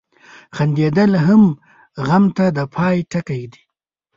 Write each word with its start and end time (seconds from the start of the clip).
•خندېدل 0.55 1.11
هر 1.25 1.41
غم 2.07 2.25
ته 2.37 2.45
د 2.57 2.59
پای 2.75 2.97
ټکی 3.11 3.43
ږدي. 3.51 3.63